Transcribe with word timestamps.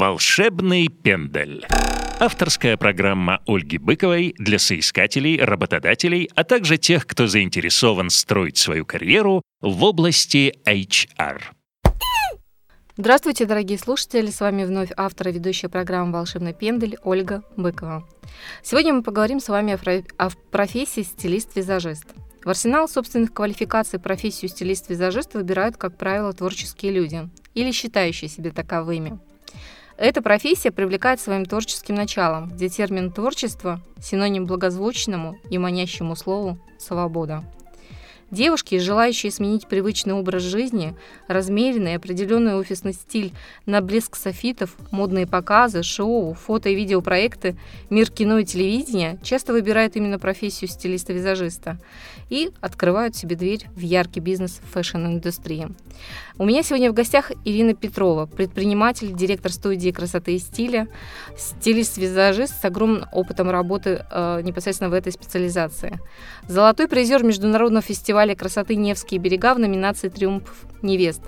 Волшебный 0.00 0.88
пендель. 0.88 1.62
Авторская 2.18 2.78
программа 2.78 3.42
Ольги 3.46 3.76
Быковой 3.76 4.34
для 4.38 4.58
соискателей, 4.58 5.38
работодателей, 5.38 6.30
а 6.34 6.42
также 6.42 6.78
тех, 6.78 7.06
кто 7.06 7.26
заинтересован 7.26 8.08
строить 8.08 8.56
свою 8.56 8.86
карьеру 8.86 9.42
в 9.60 9.84
области 9.84 10.54
HR. 10.64 11.42
Здравствуйте, 12.96 13.44
дорогие 13.44 13.78
слушатели! 13.78 14.30
С 14.30 14.40
вами 14.40 14.64
вновь 14.64 14.88
автор 14.96 15.28
и 15.28 15.32
ведущая 15.32 15.68
программы 15.68 16.14
«Волшебный 16.14 16.54
пендель» 16.54 16.96
Ольга 17.04 17.42
Быкова. 17.58 18.08
Сегодня 18.62 18.94
мы 18.94 19.02
поговорим 19.02 19.38
с 19.38 19.50
вами 19.50 19.78
о 20.16 20.30
профессии 20.50 21.02
стилист-визажист. 21.02 22.06
В 22.42 22.48
арсенал 22.48 22.88
собственных 22.88 23.34
квалификаций 23.34 23.98
профессию 23.98 24.48
стилист-визажист 24.48 25.34
выбирают, 25.34 25.76
как 25.76 25.98
правило, 25.98 26.32
творческие 26.32 26.92
люди 26.92 27.28
или 27.52 27.70
считающие 27.70 28.30
себя 28.30 28.50
таковыми. 28.50 29.20
Эта 30.00 30.22
профессия 30.22 30.70
привлекает 30.70 31.20
своим 31.20 31.44
творческим 31.44 31.94
началом, 31.94 32.48
где 32.48 32.70
термин 32.70 33.12
«творчество»– 33.12 33.82
синоним 34.00 34.46
благозвучному 34.46 35.36
и 35.50 35.58
манящему 35.58 36.16
слову 36.16 36.58
«свобода». 36.78 37.44
Девушки, 38.30 38.78
желающие 38.78 39.32
сменить 39.32 39.66
привычный 39.66 40.14
образ 40.14 40.44
жизни, 40.44 40.94
размеренный 41.26 41.92
и 41.92 41.96
определенный 41.96 42.54
офисный 42.54 42.92
стиль 42.92 43.32
на 43.66 43.80
блеск 43.80 44.14
софитов, 44.14 44.76
модные 44.92 45.26
показы, 45.26 45.82
шоу, 45.82 46.34
фото 46.34 46.68
и 46.68 46.76
видеопроекты, 46.76 47.56
мир 47.90 48.08
кино 48.08 48.38
и 48.38 48.44
телевидения, 48.44 49.18
часто 49.24 49.52
выбирают 49.52 49.96
именно 49.96 50.20
профессию 50.20 50.70
стилиста-визажиста 50.70 51.78
и 52.28 52.52
открывают 52.60 53.16
себе 53.16 53.34
дверь 53.34 53.66
в 53.74 53.80
яркий 53.80 54.20
бизнес 54.20 54.60
fashion 54.72 55.09
-индустрии. 55.09 55.68
У 56.38 56.44
меня 56.44 56.62
сегодня 56.62 56.90
в 56.90 56.94
гостях 56.94 57.32
Ирина 57.44 57.74
Петрова, 57.74 58.26
предприниматель, 58.26 59.12
директор 59.12 59.52
студии 59.52 59.90
красоты 59.90 60.36
и 60.36 60.38
стиля, 60.38 60.86
стилист-визажист 61.36 62.60
с 62.60 62.64
огромным 62.64 63.06
опытом 63.12 63.50
работы 63.50 64.06
э, 64.10 64.40
непосредственно 64.42 64.88
в 64.88 64.94
этой 64.94 65.12
специализации. 65.12 65.98
Золотой 66.46 66.86
призер 66.86 67.24
международного 67.24 67.82
фестиваля 67.82 68.19
фестиваля 68.20 68.36
красоты 68.36 68.76
«Невские 68.76 69.18
берега» 69.18 69.54
в 69.54 69.58
номинации 69.58 70.10
«Триумф 70.10 70.66
невест». 70.82 71.22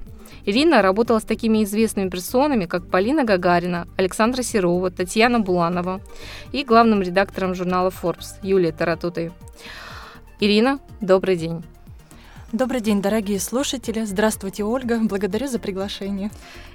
Ирина 0.45 0.83
работала 0.83 1.21
с 1.21 1.25
такими 1.25 1.65
известными 1.65 2.11
персонами, 2.11 2.67
как 2.67 2.91
Полина 2.91 3.25
Гагарина, 3.25 3.89
Александра 3.97 4.43
Серова, 4.43 4.91
Татьяна 4.91 5.41
Буланова 5.41 6.03
и 6.53 6.65
главным 6.65 7.01
редактором 7.01 7.55
журнала 7.55 7.89
Forbes 7.89 8.35
Юлия 8.43 8.73
Таратутой. 8.73 9.33
Ирина, 10.39 10.81
добрый 11.01 11.37
день. 11.37 11.65
Добрый 12.53 12.83
день, 12.83 13.01
дорогие 13.01 13.41
слушатели. 13.41 14.05
Здравствуйте, 14.05 14.63
Ольга. 14.63 14.99
Благодарю 15.03 15.47
за 15.47 15.59
приглашение. 15.59 16.31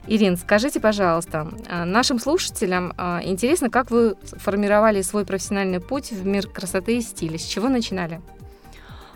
Ирин, 0.07 0.35
скажите, 0.37 0.79
пожалуйста, 0.79 1.47
а, 1.69 1.85
нашим 1.85 2.17
слушателям 2.17 2.93
а, 2.97 3.21
интересно, 3.23 3.69
как 3.69 3.91
вы 3.91 4.15
формировали 4.37 5.03
свой 5.03 5.25
профессиональный 5.25 5.79
путь 5.79 6.11
в 6.11 6.25
мир 6.25 6.47
красоты 6.47 6.97
и 6.97 7.01
стиля? 7.01 7.37
С 7.37 7.45
чего 7.45 7.69
начинали? 7.69 8.19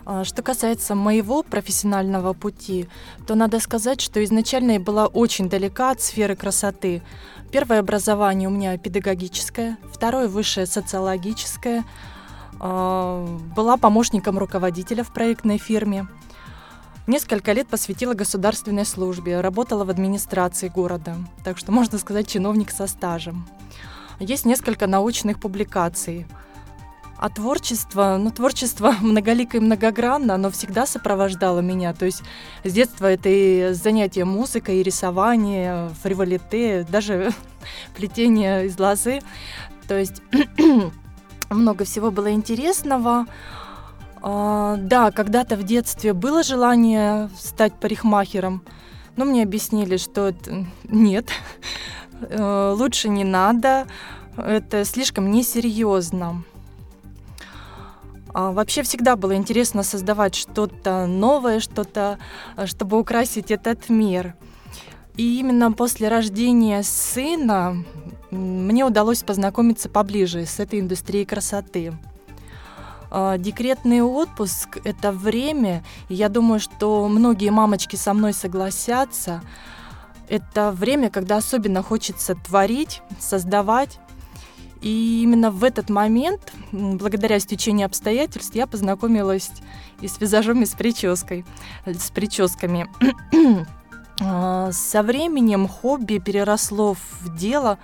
А, 0.04 0.24
что 0.24 0.42
касается 0.42 0.94
моего 0.94 1.42
профессионального 1.42 2.32
пути, 2.32 2.88
то 3.26 3.34
надо 3.34 3.60
сказать, 3.60 4.00
что 4.00 4.22
изначально 4.24 4.72
я 4.72 4.80
была 4.80 5.06
очень 5.06 5.48
далека 5.48 5.90
от 5.90 6.00
сферы 6.00 6.34
красоты. 6.34 7.02
Первое 7.50 7.80
образование 7.80 8.48
у 8.48 8.52
меня 8.52 8.76
педагогическое, 8.78 9.78
второе 9.92 10.28
высшее 10.28 10.66
социологическое. 10.66 11.84
А, 12.58 13.24
была 13.54 13.76
помощником 13.76 14.38
руководителя 14.38 15.04
в 15.04 15.12
проектной 15.12 15.58
фирме. 15.58 16.08
Несколько 17.06 17.52
лет 17.52 17.66
посвятила 17.68 18.14
государственной 18.14 18.86
службе, 18.86 19.40
работала 19.40 19.84
в 19.84 19.90
администрации 19.90 20.68
города, 20.68 21.16
так 21.44 21.58
что 21.58 21.72
можно 21.72 21.98
сказать 21.98 22.28
чиновник 22.28 22.70
со 22.70 22.86
стажем. 22.86 23.46
Есть 24.20 24.46
несколько 24.46 24.86
научных 24.86 25.40
публикаций– 25.40 26.26
а 27.22 27.28
творчество, 27.28 28.16
ну, 28.18 28.32
творчество 28.32 28.96
многолико 29.00 29.56
и 29.58 29.60
многогранно, 29.60 30.34
оно 30.34 30.50
всегда 30.50 30.86
сопровождало 30.86 31.60
меня. 31.60 31.94
То 31.94 32.04
есть 32.04 32.24
с 32.64 32.72
детства 32.72 33.06
это 33.06 33.28
и 33.28 33.74
занятия 33.74 34.24
музыкой, 34.24 34.78
и 34.78 34.82
рисование, 34.82 35.90
фриволите, 36.02 36.84
даже 36.90 37.30
плетение 37.96 38.66
из 38.66 38.76
лозы. 38.76 39.20
То 39.86 39.96
есть 39.96 40.20
много 41.50 41.84
всего 41.84 42.10
было 42.10 42.32
интересного. 42.32 43.26
А, 44.20 44.74
да, 44.78 45.12
когда-то 45.12 45.54
в 45.54 45.62
детстве 45.62 46.14
было 46.14 46.42
желание 46.42 47.30
стать 47.38 47.72
парикмахером, 47.74 48.64
но 49.14 49.26
мне 49.26 49.44
объяснили, 49.44 49.96
что 49.96 50.30
это 50.30 50.66
нет, 50.88 51.30
э, 52.20 52.74
лучше 52.76 53.08
не 53.10 53.22
надо, 53.22 53.86
это 54.36 54.84
слишком 54.84 55.30
несерьезно. 55.30 56.42
А, 58.34 58.52
вообще 58.52 58.82
всегда 58.82 59.16
было 59.16 59.34
интересно 59.36 59.82
создавать 59.82 60.34
что-то 60.34 61.06
новое, 61.06 61.60
что-то, 61.60 62.18
э, 62.56 62.66
чтобы 62.66 62.98
украсить 62.98 63.50
этот 63.50 63.88
мир. 63.88 64.34
И 65.16 65.38
именно 65.38 65.72
после 65.72 66.08
рождения 66.08 66.82
сына 66.82 67.84
мне 68.30 68.84
удалось 68.84 69.22
познакомиться 69.22 69.90
поближе 69.90 70.46
с 70.46 70.58
этой 70.58 70.80
индустрией 70.80 71.26
красоты. 71.26 71.92
А, 73.10 73.36
декретный 73.36 74.00
отпуск– 74.00 74.78
это 74.84 75.12
время, 75.12 75.84
и 76.08 76.14
я 76.14 76.30
думаю, 76.30 76.60
что 76.60 77.06
многие 77.08 77.50
мамочки 77.50 77.96
со 77.96 78.14
мной 78.14 78.32
согласятся, 78.32 79.42
это 80.30 80.70
время, 80.70 81.10
когда 81.10 81.36
особенно 81.36 81.82
хочется 81.82 82.34
творить, 82.34 83.02
создавать, 83.20 83.98
и 84.82 85.22
именно 85.22 85.50
в 85.50 85.62
этот 85.62 85.88
момент, 85.88 86.52
благодаря 86.72 87.38
стечению 87.38 87.86
обстоятельств, 87.86 88.54
я 88.54 88.66
познакомилась 88.66 89.50
и 90.00 90.08
с 90.08 90.20
визажом, 90.20 90.62
и 90.62 90.66
с 90.66 90.70
прической, 90.70 91.44
с 91.86 92.10
прическами. 92.10 92.88
А, 94.24 94.70
со 94.72 95.02
временем 95.02 95.66
хобби 95.66 96.18
переросло 96.18 96.94
в 96.94 97.34
дело, 97.36 97.78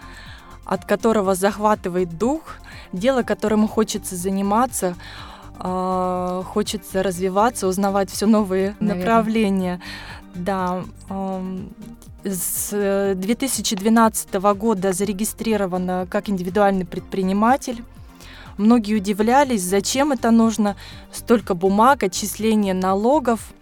от 0.65 0.85
которого 0.85 1.35
захватывает 1.35 2.17
дух, 2.17 2.43
дело, 2.93 3.23
которым 3.23 3.67
хочется 3.67 4.15
заниматься, 4.15 4.95
а, 5.59 6.43
хочется 6.45 7.03
развиваться, 7.03 7.67
узнавать 7.67 8.11
все 8.11 8.27
новые 8.27 8.77
Наверное. 8.79 8.95
направления. 8.95 9.81
Да, 10.35 10.85
с 12.29 13.15
2012 13.15 14.29
э, 14.33 14.55
года 14.55 14.93
зарегистрирована 14.93 16.07
как 16.11 16.29
индивидуальный 16.29 16.85
предприниматель. 16.85 17.83
Многие 18.57 18.97
удивлялись, 18.97 19.63
зачем 19.63 20.13
это 20.13 20.31
нужно, 20.31 20.77
столько 21.13 21.55
бумаг, 21.55 22.03
отчисления 22.03 22.75
налогов. 22.75 23.53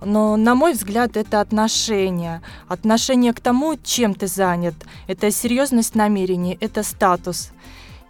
Но, 0.00 0.36
на 0.36 0.54
мой 0.54 0.72
взгляд, 0.72 1.16
это 1.16 1.40
отношение. 1.40 2.42
Отношение 2.68 3.32
к 3.32 3.40
тому, 3.40 3.76
чем 3.82 4.14
ты 4.14 4.26
занят. 4.26 4.74
Это 5.06 5.30
серьезность 5.30 5.94
намерений, 5.94 6.56
это 6.60 6.82
статус. 6.82 7.50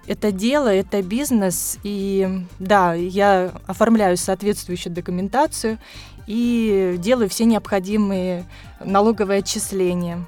Это 0.06 0.32
дело, 0.32 0.68
это 0.68 1.02
бизнес. 1.02 1.78
И 1.82 2.28
да, 2.58 2.94
я 2.94 3.52
оформляю 3.66 4.16
соответствующую 4.16 4.92
документацию 4.92 5.78
и 6.26 6.96
делаю 6.98 7.28
все 7.28 7.44
необходимые 7.44 8.44
налоговые 8.80 9.40
отчисления. 9.40 10.24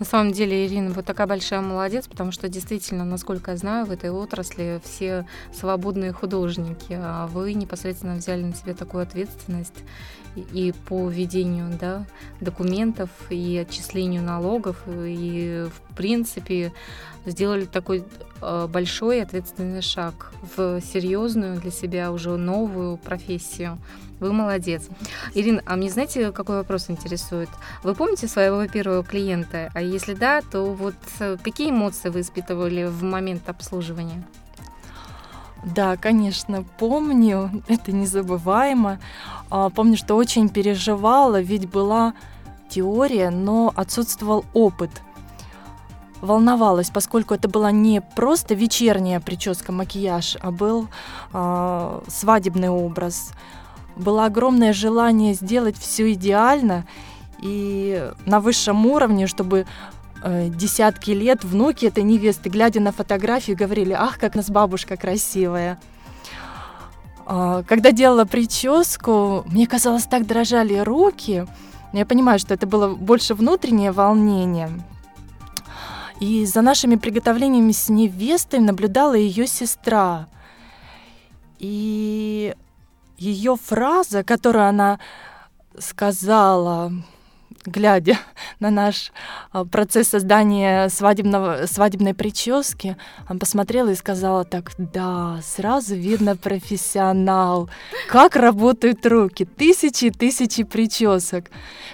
На 0.00 0.06
самом 0.06 0.32
деле, 0.32 0.66
Ирина, 0.66 0.94
вот 0.94 1.04
такая 1.04 1.26
большая 1.26 1.60
молодец, 1.60 2.08
потому 2.08 2.32
что 2.32 2.48
действительно, 2.48 3.04
насколько 3.04 3.50
я 3.50 3.58
знаю, 3.58 3.84
в 3.84 3.90
этой 3.90 4.10
отрасли 4.10 4.80
все 4.82 5.26
свободные 5.52 6.14
художники, 6.14 6.94
а 6.98 7.26
вы 7.26 7.52
непосредственно 7.52 8.16
взяли 8.16 8.42
на 8.42 8.54
себя 8.54 8.72
такую 8.72 9.02
ответственность 9.02 9.84
и 10.36 10.72
по 10.88 11.08
ведению 11.10 11.76
да, 11.78 12.06
документов, 12.40 13.10
и 13.28 13.58
отчислению 13.58 14.22
налогов, 14.22 14.78
и 14.88 15.66
в 15.68 15.94
принципе 15.94 16.72
сделали 17.26 17.66
такой 17.66 18.04
э, 18.40 18.68
большой 18.72 19.22
ответственный 19.22 19.82
шаг 19.82 20.32
в 20.56 20.80
серьезную 20.80 21.60
для 21.60 21.70
себя 21.70 22.10
уже 22.10 22.38
новую 22.38 22.96
профессию. 22.96 23.78
Вы 24.20 24.34
молодец. 24.34 24.82
Ирина, 25.34 25.62
а 25.64 25.76
мне 25.76 25.88
знаете, 25.88 26.30
какой 26.30 26.56
вопрос 26.56 26.90
интересует? 26.90 27.48
Вы 27.82 27.94
помните 27.94 28.28
своего 28.28 28.66
первого 28.66 29.02
клиента? 29.02 29.70
А 29.74 29.80
если 29.80 30.12
да, 30.12 30.42
то 30.42 30.74
вот 30.74 30.94
э, 31.20 31.38
какие 31.42 31.70
эмоции 31.70 32.10
вы 32.10 32.20
испытывали 32.20 32.84
в 32.84 33.02
момент 33.02 33.48
обслуживания? 33.48 34.22
Да, 35.64 35.96
конечно, 35.96 36.64
помню, 36.78 37.50
это 37.66 37.92
незабываемо. 37.92 38.98
А, 39.50 39.70
помню, 39.70 39.96
что 39.96 40.16
очень 40.16 40.50
переживала, 40.50 41.40
ведь 41.40 41.68
была 41.68 42.14
теория, 42.68 43.30
но 43.30 43.72
отсутствовал 43.74 44.44
опыт. 44.52 44.90
Волновалась, 46.20 46.90
поскольку 46.90 47.32
это 47.32 47.48
была 47.48 47.70
не 47.72 48.02
просто 48.02 48.54
вечерняя 48.54 49.20
прическа, 49.20 49.72
макияж, 49.72 50.36
а 50.40 50.50
был 50.50 50.88
э, 51.32 52.00
свадебный 52.08 52.68
образ 52.68 53.32
было 53.96 54.26
огромное 54.26 54.72
желание 54.72 55.34
сделать 55.34 55.76
все 55.78 56.12
идеально 56.12 56.86
и 57.42 58.10
на 58.26 58.40
высшем 58.40 58.86
уровне, 58.86 59.26
чтобы 59.26 59.66
э, 60.22 60.48
десятки 60.48 61.10
лет 61.10 61.44
внуки 61.44 61.86
этой 61.86 62.02
невесты, 62.02 62.48
глядя 62.48 62.80
на 62.80 62.92
фотографию, 62.92 63.56
говорили, 63.56 63.92
ах, 63.92 64.18
как 64.18 64.34
нас 64.34 64.50
бабушка 64.50 64.96
красивая. 64.96 65.78
А, 67.26 67.62
когда 67.62 67.92
делала 67.92 68.24
прическу, 68.24 69.44
мне 69.46 69.66
казалось, 69.66 70.04
так 70.04 70.26
дрожали 70.26 70.78
руки. 70.78 71.46
Я 71.92 72.06
понимаю, 72.06 72.38
что 72.38 72.54
это 72.54 72.66
было 72.66 72.94
больше 72.94 73.34
внутреннее 73.34 73.92
волнение. 73.92 74.70
И 76.20 76.44
за 76.44 76.60
нашими 76.60 76.96
приготовлениями 76.96 77.72
с 77.72 77.88
невестой 77.88 78.60
наблюдала 78.60 79.14
ее 79.14 79.46
сестра. 79.46 80.26
И 81.58 82.54
ее 83.20 83.56
фраза, 83.56 84.24
которую 84.24 84.64
она 84.66 84.98
сказала, 85.78 86.90
глядя 87.66 88.18
на 88.60 88.70
наш 88.70 89.12
а, 89.52 89.64
процесс 89.64 90.08
создания 90.08 90.88
свадебного, 90.88 91.66
свадебной 91.66 92.14
прически, 92.14 92.96
он 93.28 93.38
посмотрела 93.38 93.90
и 93.90 93.94
сказала 93.94 94.44
так, 94.44 94.72
да, 94.78 95.38
сразу 95.42 95.94
видно 95.94 96.34
профессионал, 96.36 97.68
как 98.08 98.36
работают 98.36 99.04
руки, 99.06 99.44
тысячи 99.44 100.06
и 100.06 100.10
тысячи 100.10 100.62
причесок. 100.62 101.46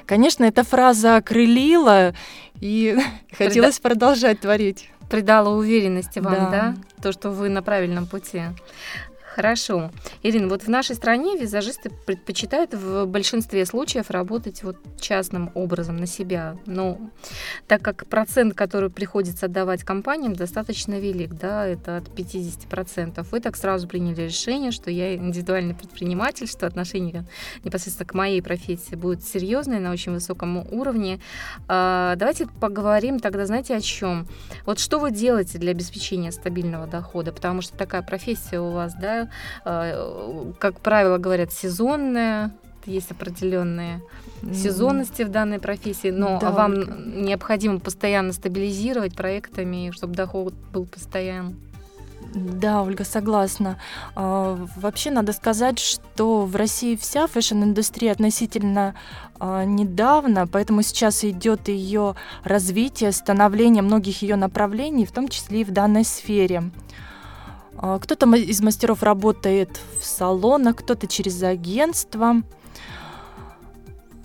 Конечно, 0.06 0.44
эта 0.44 0.62
фраза 0.62 1.16
окрылила, 1.16 2.14
и 2.60 2.92
Прида... 2.96 3.04
хотелось 3.36 3.80
продолжать 3.80 4.40
творить. 4.40 4.90
Придала 5.10 5.50
уверенности 5.50 6.18
вам, 6.18 6.34
да. 6.34 6.50
да? 6.50 6.74
То, 7.02 7.12
что 7.12 7.30
вы 7.30 7.48
на 7.48 7.62
правильном 7.62 8.06
пути. 8.06 8.42
Хорошо. 9.36 9.90
Ирина, 10.22 10.48
вот 10.48 10.62
в 10.62 10.68
нашей 10.68 10.96
стране 10.96 11.36
визажисты 11.36 11.90
предпочитают 11.90 12.72
в 12.72 13.04
большинстве 13.04 13.66
случаев 13.66 14.10
работать 14.10 14.62
вот 14.62 14.78
частным 14.98 15.50
образом 15.52 15.98
на 15.98 16.06
себя. 16.06 16.56
Но 16.64 16.98
так 17.68 17.82
как 17.82 18.06
процент, 18.06 18.54
который 18.54 18.88
приходится 18.88 19.44
отдавать 19.44 19.84
компаниям, 19.84 20.34
достаточно 20.34 20.98
велик, 20.98 21.34
да, 21.34 21.66
это 21.66 21.98
от 21.98 22.08
50%, 22.08 23.26
вы 23.30 23.40
так 23.40 23.56
сразу 23.56 23.86
приняли 23.86 24.22
решение, 24.22 24.70
что 24.70 24.90
я 24.90 25.14
индивидуальный 25.14 25.74
предприниматель, 25.74 26.48
что 26.48 26.66
отношение 26.66 27.26
непосредственно 27.62 28.08
к 28.08 28.14
моей 28.14 28.40
профессии 28.40 28.94
будет 28.94 29.22
серьезное, 29.22 29.80
на 29.80 29.92
очень 29.92 30.12
высоком 30.12 30.66
уровне. 30.72 31.20
А, 31.68 32.16
давайте 32.16 32.46
поговорим 32.46 33.20
тогда, 33.20 33.44
знаете, 33.44 33.76
о 33.76 33.82
чем? 33.82 34.26
Вот 34.64 34.78
что 34.78 34.98
вы 34.98 35.10
делаете 35.10 35.58
для 35.58 35.72
обеспечения 35.72 36.32
стабильного 36.32 36.86
дохода? 36.86 37.32
Потому 37.32 37.60
что 37.60 37.76
такая 37.76 38.00
профессия 38.00 38.60
у 38.60 38.70
вас, 38.70 38.94
да, 38.94 39.25
Э, 39.64 40.52
как 40.58 40.80
правило, 40.80 41.18
говорят, 41.18 41.52
сезонная, 41.52 42.52
есть 42.86 43.10
определенные 43.10 44.00
сезонности 44.52 45.22
в 45.22 45.30
данной 45.30 45.58
профессии, 45.58 46.10
но 46.10 46.38
да, 46.38 46.50
вам 46.50 46.72
Ольга. 46.72 46.94
необходимо 46.96 47.80
постоянно 47.80 48.32
стабилизировать 48.32 49.16
проектами, 49.16 49.90
чтобы 49.92 50.14
доход 50.14 50.54
был 50.72 50.86
постоянным. 50.86 51.56
Да, 52.34 52.82
Ольга, 52.82 53.04
согласна. 53.04 53.78
А, 54.14 54.58
вообще 54.76 55.10
надо 55.10 55.32
сказать, 55.32 55.78
что 55.78 56.44
в 56.44 56.56
России 56.56 56.96
вся 56.96 57.26
fashion 57.26 57.60
-индустрия 57.60 58.12
относительно 58.12 58.94
а, 59.38 59.64
недавно, 59.64 60.46
поэтому 60.46 60.82
сейчас 60.82 61.24
идет 61.24 61.68
ее 61.68 62.14
развитие, 62.42 63.12
становление 63.12 63.82
многих 63.82 64.22
ее 64.22 64.36
направлений, 64.36 65.06
в 65.06 65.12
том 65.12 65.28
числе 65.28 65.60
и 65.60 65.64
в 65.64 65.70
данной 65.70 66.04
сфере. 66.04 66.70
А, 67.78 67.98
кто-то 67.98 68.26
из 68.34 68.60
мастеров 68.60 69.02
работает 69.02 69.80
в 70.00 70.04
салонах, 70.04 70.76
кто-то 70.76 71.06
через 71.06 71.42
агентство. 71.42 72.42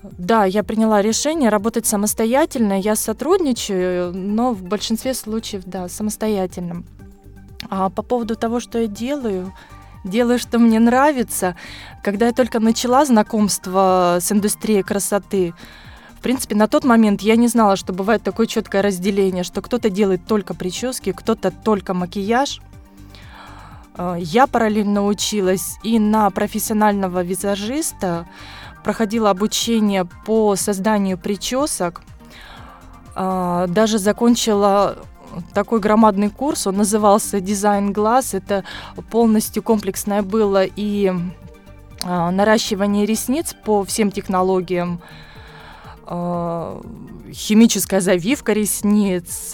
Да, 0.03 0.45
я 0.45 0.63
приняла 0.63 1.01
решение 1.01 1.49
работать 1.49 1.85
самостоятельно. 1.85 2.79
Я 2.79 2.95
сотрудничаю, 2.95 4.13
но 4.15 4.53
в 4.53 4.63
большинстве 4.63 5.13
случаев, 5.13 5.63
да, 5.65 5.89
самостоятельно. 5.89 6.83
А 7.69 7.89
по 7.89 8.01
поводу 8.01 8.35
того, 8.35 8.59
что 8.59 8.79
я 8.79 8.87
делаю, 8.87 9.53
делаю, 10.03 10.39
что 10.39 10.57
мне 10.57 10.79
нравится. 10.79 11.55
Когда 12.03 12.27
я 12.27 12.33
только 12.33 12.59
начала 12.59 13.05
знакомство 13.05 14.17
с 14.19 14.31
индустрией 14.31 14.81
красоты, 14.81 15.53
в 16.17 16.23
принципе, 16.23 16.55
на 16.55 16.67
тот 16.67 16.83
момент 16.83 17.21
я 17.21 17.35
не 17.35 17.47
знала, 17.47 17.75
что 17.75 17.93
бывает 17.93 18.23
такое 18.23 18.45
четкое 18.45 18.81
разделение, 18.81 19.43
что 19.43 19.61
кто-то 19.61 19.89
делает 19.89 20.25
только 20.25 20.53
прически, 20.53 21.11
кто-то 21.11 21.51
только 21.51 21.93
макияж– 21.93 22.61
я 24.19 24.47
параллельно 24.47 25.05
училась 25.05 25.77
и 25.83 25.99
на 25.99 26.29
профессионального 26.29 27.23
визажиста, 27.23 28.25
проходила 28.83 29.29
обучение 29.29 30.05
по 30.25 30.55
созданию 30.55 31.17
причесок, 31.17 32.01
э, 33.15 33.65
даже 33.69 33.99
закончила 33.99 34.97
такой 35.53 35.79
громадный 35.79 36.29
курс, 36.29 36.67
он 36.67 36.77
назывался 36.77 37.39
«Дизайн 37.39 37.93
глаз». 37.93 38.33
Это 38.33 38.63
полностью 39.09 39.63
комплексное 39.63 40.23
было 40.23 40.63
и 40.63 41.11
э, 42.03 42.29
наращивание 42.31 43.05
ресниц 43.05 43.55
по 43.65 43.83
всем 43.83 44.11
технологиям, 44.11 45.01
химическая 47.31 48.01
завивка 48.01 48.51
ресниц, 48.51 49.53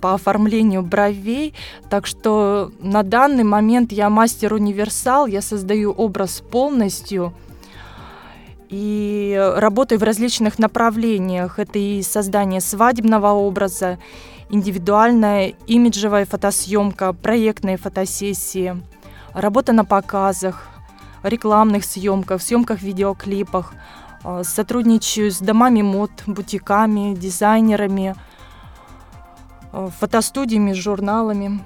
по 0.00 0.14
оформлению 0.14 0.82
бровей. 0.82 1.54
Так 1.90 2.06
что 2.06 2.72
на 2.80 3.02
данный 3.02 3.44
момент 3.44 3.92
я 3.92 4.10
мастер-универсал, 4.10 5.26
я 5.26 5.42
создаю 5.42 5.92
образ 5.92 6.40
полностью 6.40 7.32
и 8.68 9.52
работаю 9.56 9.98
в 9.98 10.02
различных 10.02 10.58
направлениях. 10.58 11.58
Это 11.58 11.78
и 11.78 12.02
создание 12.02 12.60
свадебного 12.60 13.28
образа, 13.28 13.98
индивидуальная 14.50 15.54
имиджевая 15.66 16.26
фотосъемка, 16.26 17.12
проектные 17.12 17.76
фотосессии, 17.76 18.80
работа 19.32 19.72
на 19.72 19.84
показах, 19.84 20.68
рекламных 21.22 21.84
съемках, 21.84 22.42
съемках 22.42 22.82
видеоклипах. 22.82 23.74
А, 24.22 24.44
сотрудничаю 24.44 25.30
с 25.30 25.38
домами 25.38 25.82
мод, 25.82 26.10
бутиками, 26.26 27.14
дизайнерами– 27.14 28.14
Э, 28.24 28.27
фотостудиями, 29.72 30.72
с 30.72 30.76
журналами. 30.76 31.60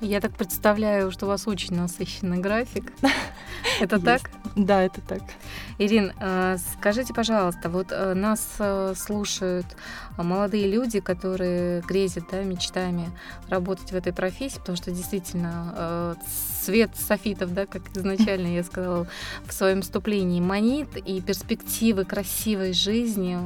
Я 0.00 0.20
так 0.20 0.32
представляю, 0.32 1.10
что 1.10 1.26
у 1.26 1.28
вас 1.28 1.48
очень 1.48 1.74
насыщенный 1.74 2.38
график. 2.38 2.92
Это 3.80 4.00
так? 4.00 4.30
Да, 4.54 4.82
это 4.82 5.00
так. 5.00 5.22
Ирин, 5.78 6.12
э, 6.20 6.56
скажите, 6.72 7.12
пожалуйста, 7.14 7.68
вот 7.68 7.88
э, 7.90 8.14
нас 8.14 8.58
слушают 8.96 9.66
молодые 10.16 10.68
люди, 10.68 11.00
которые 11.00 11.80
грезят 11.82 12.24
да, 12.30 12.42
мечтами 12.42 13.10
работать 13.48 13.92
в 13.92 13.94
этой 13.94 14.12
профессии, 14.12 14.58
потому 14.58 14.76
что 14.76 14.90
действительно 14.90 16.16
цвет 16.68 16.90
софитов, 16.94 17.54
да, 17.54 17.64
как 17.64 17.80
изначально 17.96 18.48
я 18.48 18.62
сказала 18.62 19.06
в 19.46 19.54
своем 19.54 19.80
вступлении, 19.80 20.38
манит, 20.38 20.98
и 20.98 21.22
перспективы 21.22 22.04
красивой 22.04 22.74
жизни, 22.74 23.38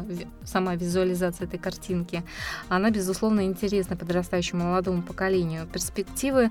сама 0.45 0.75
визуализация 0.75 1.47
этой 1.47 1.61
картинки, 1.61 2.25
она, 2.69 2.91
безусловно, 2.91 3.45
интересна 3.45 3.97
подрастающему 3.97 4.65
молодому 4.65 5.03
поколению. 5.03 5.69
Перспективы, 5.69 6.51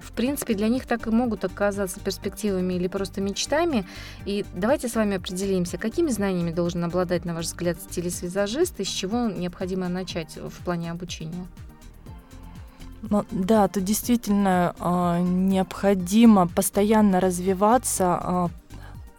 в 0.00 0.10
принципе, 0.10 0.54
для 0.54 0.66
них 0.66 0.86
так 0.86 1.06
и 1.06 1.10
могут 1.10 1.44
оказаться 1.44 2.00
перспективами 2.00 2.74
или 2.74 2.88
просто 2.88 3.20
мечтами. 3.20 3.86
И 4.26 4.44
давайте 4.56 4.88
с 4.88 4.96
вами 4.96 5.18
определимся, 5.18 5.78
какими 5.78 6.10
знаниями 6.10 6.50
должен 6.50 6.82
обладать, 6.82 7.24
на 7.24 7.34
ваш 7.34 7.44
взгляд, 7.44 7.78
стилист-визажист, 7.80 8.80
и 8.80 8.84
с 8.84 8.88
чего 8.88 9.28
необходимо 9.28 9.88
начать 9.88 10.36
в 10.36 10.64
плане 10.64 10.90
обучения? 10.90 11.46
Ну, 13.02 13.24
да, 13.30 13.68
тут 13.68 13.84
действительно 13.84 14.74
э, 14.78 15.20
необходимо 15.20 16.48
постоянно 16.48 17.20
развиваться. 17.20 18.20
Э, 18.22 18.48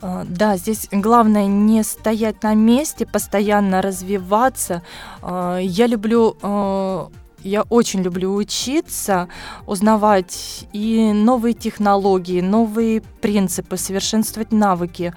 э, 0.02 0.26
да, 0.28 0.58
здесь 0.58 0.90
главное 0.92 1.46
не 1.46 1.84
стоять 1.84 2.44
на 2.44 2.56
месте, 2.56 3.06
постоянно 3.06 3.82
развиваться. 3.82 4.84
Э, 5.22 5.60
я 5.62 5.88
люблю 5.88 6.36
э, 6.42 7.08
я 7.42 7.62
очень 7.64 8.02
люблю 8.02 8.36
учиться, 8.36 9.30
узнавать 9.66 10.68
и 10.74 11.14
новые 11.14 11.54
технологии, 11.54 12.42
новые 12.42 13.00
принципы, 13.00 13.78
совершенствовать 13.78 14.52
навыки. 14.52 15.14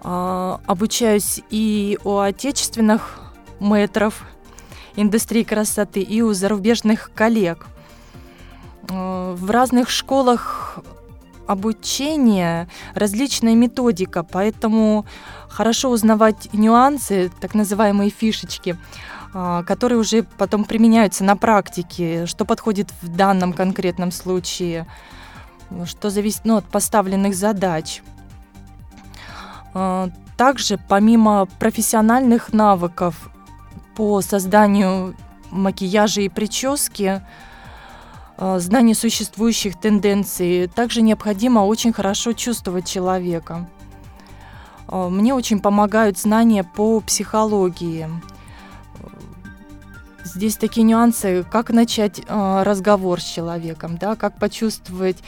Обучаюсь 0.00 1.40
и 1.50 1.98
у 2.04 2.18
отечественных 2.18 3.18
мэтров, 3.58 4.24
индустрии 4.96 5.42
красоты 5.42 6.00
и 6.00 6.22
у 6.22 6.32
зарубежных 6.32 7.10
коллег. 7.14 7.66
Э, 8.88 9.34
в 9.36 9.50
разных 9.50 9.90
школах 9.90 10.78
обучения 11.46 12.68
различная 12.94 13.54
методика, 13.54 14.22
поэтому 14.22 15.06
хорошо 15.48 15.90
узнавать 15.90 16.52
нюансы, 16.52 17.30
так 17.40 17.54
называемые 17.54 18.10
фишечки, 18.10 18.76
э, 19.34 19.62
которые 19.66 19.98
уже 19.98 20.22
потом 20.22 20.64
применяются 20.64 21.24
на 21.24 21.36
практике, 21.36 22.26
что 22.26 22.44
подходит 22.44 22.92
в 23.02 23.08
данном 23.08 23.52
конкретном 23.52 24.12
случае, 24.12 24.86
что 25.86 26.10
зависит 26.10 26.44
ну, 26.44 26.56
от 26.56 26.66
поставленных 26.66 27.34
задач. 27.34 28.02
Э, 29.74 30.08
также 30.36 30.78
помимо 30.88 31.46
профессиональных 31.58 32.52
навыков 32.52 33.30
по 33.98 34.20
созданию 34.20 35.16
макияжа 35.50 36.20
и 36.20 36.28
прически, 36.28 37.20
э, 38.36 38.58
знание 38.60 38.94
существующих 38.94 39.74
тенденций. 39.74 40.68
Также 40.68 41.02
необходимо 41.02 41.60
очень 41.66 41.92
хорошо 41.92 42.32
чувствовать 42.32 42.86
человека. 42.86 43.68
Э, 44.86 45.08
мне 45.08 45.34
очень 45.34 45.58
помогают 45.58 46.16
знания 46.16 46.62
по 46.62 47.00
психологии. 47.00 48.08
Здесь 50.22 50.56
такие 50.56 50.84
нюансы, 50.84 51.44
как 51.50 51.70
начать 51.70 52.20
э, 52.20 52.62
разговор 52.62 53.20
с 53.20 53.24
человеком, 53.24 53.98
да, 53.98 54.14
как 54.14 54.38
почувствовать 54.38 55.18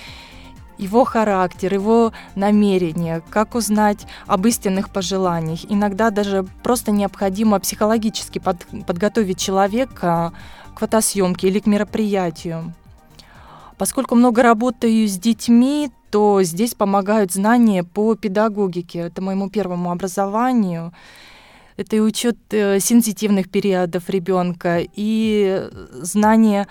его 0.81 1.05
характер, 1.05 1.75
его 1.75 2.13
намерения, 2.35 3.23
как 3.31 3.55
узнать 3.55 4.07
об 4.27 4.47
истинных 4.47 4.91
пожеланиях. 4.91 5.61
Иногда 5.69 6.11
даже 6.11 6.45
просто 6.63 6.91
необходимо 6.91 7.61
психологически 7.61 8.39
под, 8.39 8.67
подготовить 8.87 9.39
человека 9.39 10.33
к 10.75 10.81
фотосъемке 10.81 11.49
или 11.49 11.59
к 11.59 11.67
мероприятию. 11.67 12.73
Поскольку 13.77 14.15
много 14.15 14.43
работаю 14.43 15.07
с 15.09 15.19
детьми, 15.19 15.91
то 16.11 16.43
здесь 16.43 16.75
помогают 16.75 17.33
знания 17.33 17.85
по 17.85 18.15
педагогике. 18.15 19.01
Это 19.01 19.23
моему 19.23 19.49
первому 19.49 19.91
образованию. 19.91 20.93
Это 21.77 21.97
и 21.97 22.01
учет 22.01 22.37
э, 22.51 22.79
сенситивных 22.79 23.51
периодов 23.51 24.11
ребенка, 24.11 24.81
и 24.83 25.67
знание 25.93 26.67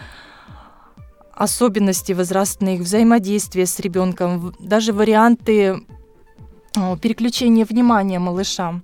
особенностей 1.40 2.14
возрастных, 2.14 2.82
взаимодействия 2.82 3.66
с 3.66 3.80
ребенком, 3.80 4.54
даже 4.60 4.92
варианты 4.92 5.80
переключения 7.02 7.66
внимания 7.66 8.20
малыша. 8.20 8.82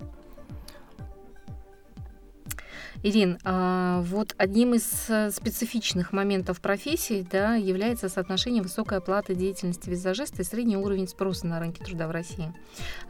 Ирин, 3.03 3.37
а 3.43 4.01
вот 4.01 4.33
одним 4.37 4.73
из 4.73 4.89
э, 5.09 5.29
специфичных 5.29 6.11
моментов 6.11 6.59
профессии 6.59 7.27
да, 7.31 7.53
является 7.53 8.09
соотношение 8.09 8.63
высокой 8.63 8.97
оплаты 8.97 9.35
деятельности 9.35 9.91
визажиста 9.91 10.41
и 10.41 10.45
средний 10.45 10.77
уровень 10.77 11.07
спроса 11.07 11.45
на 11.45 11.59
рынке 11.59 11.83
труда 11.83 12.07
в 12.07 12.11
России. 12.11 12.51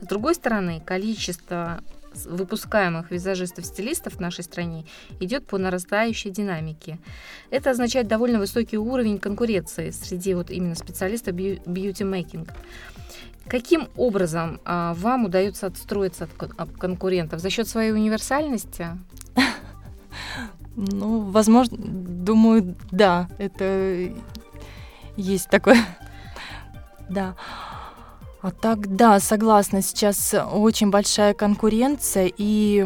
С 0.02 0.08
другой 0.08 0.36
стороны, 0.36 0.82
количество 0.86 1.80
выпускаемых 2.26 3.12
визажистов-стилистов 3.12 4.16
в 4.16 4.20
нашей 4.20 4.44
стране 4.44 4.86
идет 5.20 5.46
по 5.46 5.58
нарастающей 5.58 6.32
динамике. 6.32 7.00
Это 7.50 7.72
означает 7.72 8.08
довольно 8.08 8.40
высокий 8.40 8.78
уровень 8.78 9.20
конкуренции 9.20 9.90
среди 9.92 10.34
вот 10.34 10.52
именно 10.52 10.76
специалистов 10.76 11.36
бьюти-мейкинг. 11.36 12.54
Каким 13.48 13.90
образом 13.96 14.60
а, 14.66 14.96
вам 14.96 15.26
удается 15.26 15.68
отстроиться 15.68 16.28
от, 16.40 16.52
от 16.58 16.72
конкурентов? 16.78 17.40
За 17.40 17.50
счет 17.50 17.68
своей 17.68 17.92
универсальности? 17.92 18.88
Ну, 20.78 21.22
возможно, 21.22 21.78
думаю, 21.80 22.76
да, 22.92 23.30
это 23.38 24.12
есть 25.16 25.50
такое. 25.50 25.78
Да. 27.10 27.36
А 28.46 28.52
так, 28.52 28.96
да, 28.96 29.20
согласна, 29.20 29.82
сейчас 29.82 30.36
очень 30.54 30.92
большая 30.92 31.34
конкуренция, 31.34 32.32
и 32.38 32.86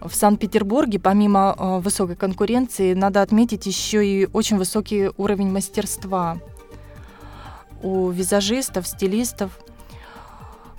в 0.00 0.12
Санкт-Петербурге, 0.12 0.98
помимо 0.98 1.54
э, 1.56 1.78
высокой 1.78 2.16
конкуренции, 2.16 2.94
надо 2.94 3.22
отметить 3.22 3.66
еще 3.66 4.04
и 4.04 4.28
очень 4.32 4.56
высокий 4.56 5.10
уровень 5.16 5.52
мастерства 5.52 6.38
у 7.84 8.10
визажистов, 8.10 8.88
стилистов, 8.88 9.60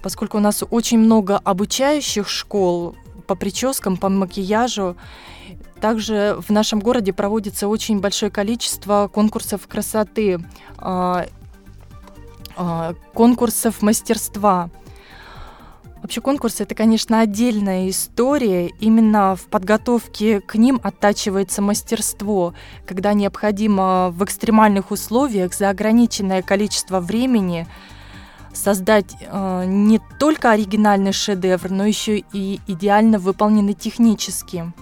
поскольку 0.03 0.36
у 0.36 0.41
нас 0.41 0.62
очень 0.70 1.00
много 1.00 1.38
обучающих 1.38 2.27
школ 2.27 2.98
по 3.27 3.36
прическам, 3.36 3.96
по 3.96 4.10
макияжу, 4.10 4.98
также 5.80 6.36
в 6.46 6.50
нашем 6.50 6.82
городе 6.82 7.13
проводится 7.13 7.70
очень 7.70 8.01
большое 8.01 8.30
количество 8.30 9.08
конкурсов 9.08 9.65
красоты, 9.70 10.46
а, 10.77 11.27
конкурсов 13.13 13.82
мастерства. 13.82 14.70
Вообще 16.01 16.20
конкурсы 16.20 16.63
это, 16.63 16.74
конечно, 16.74 17.20
отдельная 17.20 17.88
история. 17.89 18.70
Именно 18.80 19.36
в 19.36 19.44
подготовке 19.44 20.41
к 20.41 20.56
ним 20.56 20.80
оттачивается 20.82 21.62
мастерство, 21.62 22.56
когда 22.88 23.13
необходимо 23.13 24.10
в 24.10 24.24
экстремальных 24.24 24.89
условиях 24.89 25.53
за 25.53 25.70
ограниченное 25.70 26.41
количество 26.41 27.00
времени 27.00 27.68
создать 28.51 29.15
э, 29.22 29.63
не 29.68 30.01
только 30.20 30.51
оригинальный 30.51 31.13
шедевр, 31.13 31.70
но 31.70 31.86
еще 31.86 32.24
и 32.34 32.60
идеально 32.68 33.20
выполненный 33.20 33.74
технически. 33.74 34.74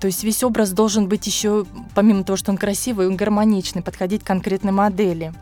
То 0.00 0.06
есть 0.06 0.24
весь 0.24 0.42
образ 0.42 0.70
должен 0.70 1.06
быть 1.08 1.26
еще, 1.26 1.66
помимо 1.94 2.24
того, 2.24 2.36
что 2.36 2.50
он 2.50 2.56
красивый, 2.56 3.06
он 3.06 3.16
гармоничный, 3.16 3.82
подходить 3.82 4.24
к 4.24 4.26
конкретной 4.26 4.72
модели. 4.72 5.34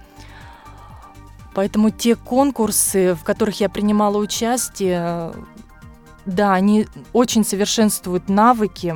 Поэтому 1.54 1.90
те 1.90 2.16
конкурсы, 2.16 3.14
в 3.14 3.24
которых 3.24 3.60
я 3.60 3.68
принимала 3.68 4.16
участие, 4.18 5.32
да, 6.24 6.54
они 6.54 6.86
очень 7.12 7.44
совершенствуют 7.44 8.28
навыки 8.28 8.94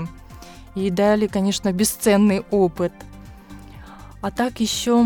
и 0.74 0.90
дали, 0.90 1.26
конечно, 1.26 1.72
бесценный 1.72 2.44
опыт. 2.50 2.92
А 4.22 4.30
так 4.30 4.60
еще, 4.60 5.04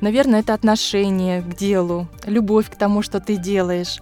наверное, 0.00 0.40
это 0.40 0.54
отношение 0.54 1.42
к 1.42 1.56
делу, 1.56 2.08
любовь 2.26 2.70
к 2.70 2.76
тому, 2.76 3.02
что 3.02 3.20
ты 3.20 3.36
делаешь, 3.36 4.00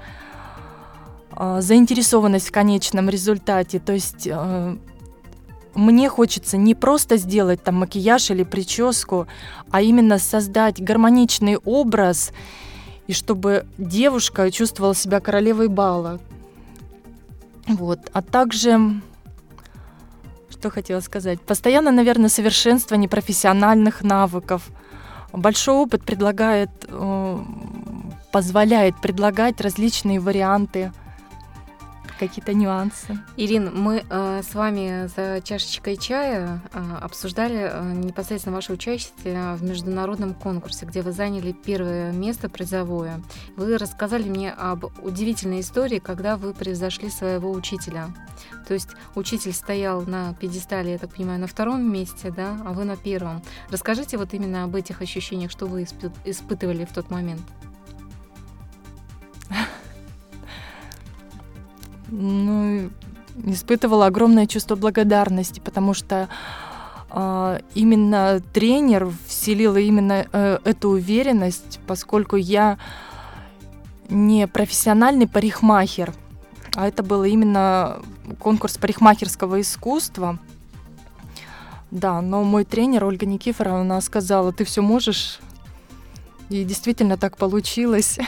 а, 1.32 1.60
заинтересованность 1.60 2.48
в 2.48 2.52
конечном 2.52 3.08
результате. 3.08 3.78
То 3.78 3.92
есть 3.92 4.28
а, 4.30 4.76
мне 5.74 6.08
хочется 6.08 6.56
не 6.56 6.74
просто 6.74 7.16
сделать 7.16 7.62
там 7.62 7.76
макияж 7.76 8.30
или 8.30 8.42
прическу, 8.42 9.26
а 9.70 9.82
именно 9.82 10.18
создать 10.18 10.82
гармоничный 10.82 11.56
образ, 11.56 12.32
и 13.06 13.12
чтобы 13.12 13.66
девушка 13.78 14.50
чувствовала 14.50 14.94
себя 14.94 15.20
королевой 15.20 15.68
бала. 15.68 16.20
Вот. 17.66 18.10
А 18.12 18.22
также, 18.22 19.00
что 20.48 20.70
хотела 20.70 21.00
сказать, 21.00 21.40
постоянно, 21.40 21.90
наверное, 21.92 22.28
совершенствование 22.28 23.08
профессиональных 23.08 24.02
навыков. 24.02 24.68
Большой 25.32 25.76
опыт 25.76 26.04
предлагает, 26.04 26.70
э, 26.88 27.38
позволяет 28.32 29.00
предлагать 29.00 29.60
различные 29.60 30.18
варианты 30.18 30.92
какие-то 32.20 32.52
нюансы. 32.52 33.18
Ирин, 33.38 33.74
мы 33.74 34.04
э, 34.08 34.42
с 34.42 34.54
вами 34.54 35.08
за 35.16 35.40
чашечкой 35.40 35.96
чая 35.96 36.60
э, 36.72 36.78
обсуждали 37.00 37.70
э, 37.72 37.92
непосредственно 37.94 38.54
ваше 38.54 38.74
участие 38.74 39.54
в 39.54 39.62
международном 39.62 40.34
конкурсе, 40.34 40.84
где 40.84 41.00
вы 41.00 41.12
заняли 41.12 41.52
первое 41.52 42.12
место 42.12 42.50
призовое. 42.50 43.22
Вы 43.56 43.78
рассказали 43.78 44.28
мне 44.28 44.52
об 44.52 44.84
удивительной 45.02 45.60
истории, 45.60 45.98
когда 45.98 46.36
вы 46.36 46.52
превзошли 46.52 47.08
своего 47.08 47.50
учителя. 47.50 48.10
То 48.68 48.74
есть 48.74 48.90
учитель 49.14 49.54
стоял 49.54 50.02
на 50.02 50.34
пьедестале, 50.34 50.92
я 50.92 50.98
так 50.98 51.14
понимаю, 51.14 51.40
на 51.40 51.46
втором 51.46 51.90
месте, 51.90 52.30
да, 52.30 52.58
а 52.66 52.72
вы 52.72 52.84
на 52.84 52.96
первом. 52.96 53.42
Расскажите 53.70 54.18
вот 54.18 54.34
именно 54.34 54.64
об 54.64 54.76
этих 54.76 55.00
ощущениях, 55.00 55.50
что 55.50 55.66
вы 55.66 55.86
испытывали 56.24 56.84
в 56.84 56.92
тот 56.92 57.10
момент. 57.10 57.40
Ну, 62.10 62.90
испытывала 63.46 64.06
огромное 64.06 64.46
чувство 64.46 64.76
благодарности, 64.76 65.60
потому 65.60 65.94
что 65.94 66.28
э, 67.10 67.60
именно 67.74 68.40
тренер 68.52 69.12
вселила 69.26 69.76
именно 69.76 70.26
э, 70.32 70.58
эту 70.64 70.90
уверенность, 70.90 71.80
поскольку 71.86 72.36
я 72.36 72.78
не 74.08 74.46
профессиональный 74.46 75.28
парикмахер, 75.28 76.12
а 76.74 76.86
это 76.88 77.02
был 77.02 77.24
именно 77.24 78.00
конкурс 78.38 78.76
парикмахерского 78.78 79.60
искусства. 79.60 80.38
Да, 81.90 82.20
но 82.20 82.44
мой 82.44 82.64
тренер 82.64 83.04
Ольга 83.04 83.26
Никифоровна 83.26 84.00
сказала, 84.00 84.52
ты 84.52 84.64
все 84.64 84.80
можешь, 84.80 85.40
и 86.48 86.64
действительно 86.64 87.16
так 87.16 87.36
получилось. 87.36 88.18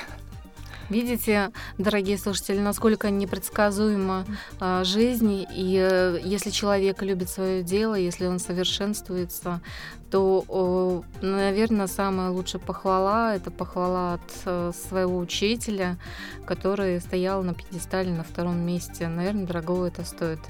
Видите, 0.93 1.53
дорогие 1.79 2.19
слушатели, 2.19 2.59
насколько 2.59 3.09
непредсказуема 3.09 4.27
а, 4.61 4.85
жизнь, 4.85 5.47
и 5.51 5.79
э, 5.81 6.19
если 6.23 6.51
человек 6.51 7.01
любит 7.01 7.31
свое 7.31 7.63
дело, 7.63 7.95
если 7.95 8.27
он 8.27 8.39
совершенствуется, 8.39 9.63
то, 10.11 10.45
о, 10.49 11.03
наверное, 11.23 11.87
самая 11.87 12.29
лучшая 12.29 12.61
похвала– 12.61 13.35
это 13.37 13.51
похвала 13.51 14.15
от 14.15 14.33
э, 14.45 14.73
своего 14.87 15.17
учителя, 15.17 15.97
который 16.45 17.01
стоял 17.01 17.43
на 17.43 17.55
пьедестале 17.55 18.11
на 18.11 18.23
втором 18.23 18.61
месте. 18.61 19.09
Наверное, 19.09 19.47
дорого 19.47 19.87
это 19.87 20.05
стоит. 20.05 20.41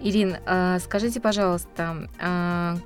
Ирин, 0.00 0.36
а, 0.46 0.78
скажите, 0.78 1.20
пожалуйста, 1.20 2.08
а, 2.20 2.76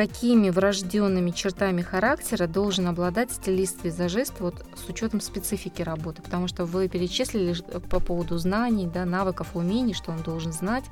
какими 0.00 0.48
врожденными 0.48 1.30
чертами 1.30 1.82
характера 1.82 2.46
должен 2.46 2.88
обладать 2.88 3.32
стилист-визажист 3.32 4.40
вот 4.40 4.64
с 4.74 4.88
учетом 4.88 5.20
специфики 5.20 5.82
работы? 5.82 6.22
Потому 6.22 6.48
что 6.48 6.64
вы 6.64 6.88
перечислили 6.88 7.54
по 7.80 8.00
поводу 8.00 8.38
знаний, 8.38 8.86
да, 8.86 9.04
навыков, 9.04 9.48
умений, 9.52 9.92
что 9.92 10.12
он 10.12 10.22
должен 10.22 10.54
знать, 10.54 10.84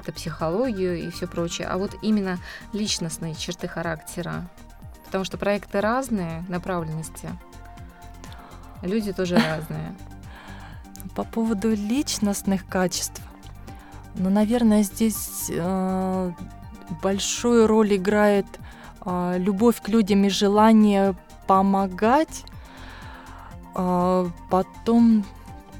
это 0.00 0.10
психологию 0.12 0.98
и 0.98 1.10
все 1.10 1.28
прочее. 1.28 1.68
А 1.68 1.78
вот 1.78 1.92
именно 2.02 2.38
личностные 2.72 3.36
черты 3.36 3.68
характера, 3.68 4.50
потому 5.04 5.22
что 5.22 5.38
проекты 5.38 5.80
разные 5.80 6.44
направленности, 6.48 7.28
люди 8.82 9.12
тоже 9.12 9.36
разные. 9.48 9.94
По 11.14 11.22
поводу 11.22 11.70
личностных 11.72 12.66
качеств, 12.66 13.22
ну, 14.16 14.28
наверное, 14.28 14.82
здесь 14.82 15.46
э, 15.50 16.32
большую 17.02 17.66
роль 17.66 17.96
играет 17.96 18.46
э, 19.04 19.36
любовь 19.38 19.80
к 19.80 19.88
людям 19.88 20.24
и 20.24 20.28
желание 20.28 21.14
помогать. 21.46 22.44
Э, 23.74 24.28
потом 24.50 25.24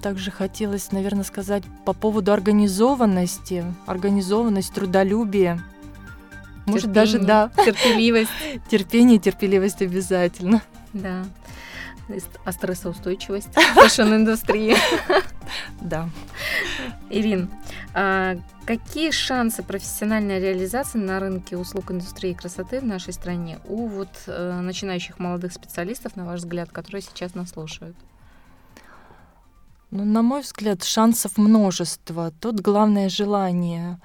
также 0.00 0.31
хотелось, 0.31 0.93
наверное, 0.93 1.25
сказать 1.25 1.62
по 1.85 1.93
поводу 1.93 2.33
организованности, 2.33 3.64
организованность, 3.87 4.73
трудолюбие. 4.73 5.61
Может, 6.67 6.93
даже, 6.93 7.19
да. 7.19 7.50
Терпеливость. 7.57 8.31
Терпение, 8.71 9.19
терпеливость 9.19 9.83
обязательно. 9.83 10.62
Да. 10.93 11.25
А 12.45 12.52
стрессоустойчивость 12.52 13.55
fashion 13.55 14.02
-индустрии. 14.02 14.77
Да. 15.81 16.09
Ирин, 17.11 17.50
а 17.93 18.37
какие 18.67 19.11
шансы 19.11 19.62
профессиональной 19.62 20.38
реализации 20.40 20.99
на 20.99 21.19
рынке 21.19 21.57
услуг 21.57 21.90
индустрии 21.90 22.35
красоты 22.35 22.81
в 22.81 22.85
нашей 22.85 23.12
стране 23.12 23.59
у 23.67 23.88
вот 23.88 24.09
э, 24.26 24.61
начинающих 24.61 25.19
молодых 25.19 25.52
специалистов, 25.52 26.14
на 26.17 26.25
ваш 26.25 26.40
взгляд, 26.40 26.71
которые 26.71 27.02
сейчас 27.02 27.35
нас 27.35 27.50
слушают? 27.50 27.97
Ну, 29.90 30.05
на 30.05 30.23
мой 30.23 30.43
взгляд, 30.43 30.85
шансов 30.85 31.37
множество. 31.37 32.33
Тут 32.40 32.61
главное 32.61 33.09
желание. 33.09 33.99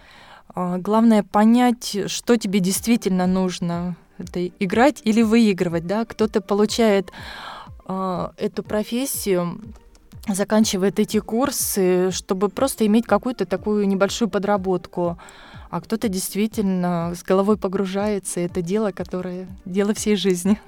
А, 0.49 0.77
главное 0.79 1.21
понять, 1.21 2.09
что 2.09 2.37
тебе 2.37 2.59
действительно 2.59 3.27
нужно. 3.27 3.95
Это 4.17 4.47
играть 4.47 5.01
или 5.03 5.21
выигрывать, 5.21 5.85
да? 5.85 6.05
Кто-то 6.05 6.41
получает 6.41 7.11
э, 7.85 8.27
эту 8.37 8.63
профессию, 8.63 9.59
заканчивает 10.27 10.99
эти 10.99 11.19
курсы, 11.19 12.11
чтобы 12.11 12.49
просто 12.49 12.85
иметь 12.87 13.05
какую-то 13.05 13.45
такую 13.45 13.87
небольшую 13.87 14.29
подработку. 14.29 15.17
А 15.69 15.81
кто-то 15.81 16.07
действительно 16.07 17.13
с 17.15 17.23
головой 17.23 17.57
погружается, 17.57 18.39
и 18.39 18.43
это 18.45 18.61
дело, 18.61 18.91
которое 18.91 19.47
дело 19.65 19.93
всей 19.93 20.15
жизни. 20.15 20.59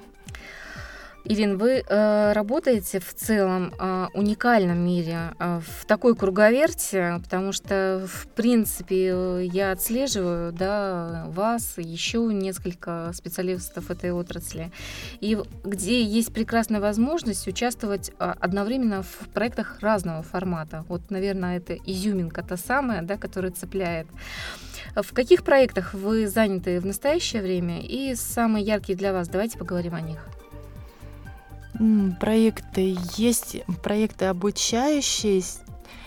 Ирин, 1.30 1.58
вы 1.58 1.84
э, 1.86 2.32
работаете 2.32 3.02
в 3.02 3.14
целом 3.14 3.74
э, 3.78 4.08
уникальном 4.14 4.78
мире, 4.78 5.34
э, 5.38 5.60
в 5.60 5.86
такой 5.86 6.16
круговерте, 6.16 7.20
потому 7.22 7.52
что, 7.52 8.08
в 8.08 8.28
принципе, 8.28 9.46
я 9.46 9.74
отслеживаю 9.74 10.54
да, 10.54 11.26
вас, 11.28 11.74
еще 11.78 12.20
несколько 12.32 13.12
специалистов 13.14 13.92
этой 13.92 14.12
отрасли, 14.12 14.72
и 15.20 15.38
где 15.66 16.02
есть 16.02 16.34
прекрасная 16.34 16.80
возможность 16.80 17.46
участвовать 17.46 18.12
э, 18.20 18.34
одновременно 18.40 19.04
в 19.04 19.28
проектах 19.34 19.82
разного 19.82 20.24
формата. 20.24 20.86
Вот, 20.88 21.12
наверное, 21.12 21.58
это 21.58 21.74
изюминка 21.74 22.42
та 22.42 22.56
самая, 22.56 23.02
да, 23.02 23.18
которая 23.18 23.52
цепляет. 23.52 24.08
В 24.96 25.14
каких 25.14 25.44
проектах 25.44 25.94
вы 25.94 26.26
заняты 26.28 26.80
в 26.80 26.86
настоящее 26.86 27.42
время 27.42 27.82
и 27.82 28.16
самые 28.16 28.64
яркие 28.64 28.98
для 28.98 29.12
вас? 29.12 29.28
Давайте 29.28 29.58
поговорим 29.58 29.94
о 29.94 30.00
них. 30.00 30.20
Проекты 32.20 32.98
есть, 33.18 33.58
проекты 33.84 34.26
обучающие. 34.26 35.44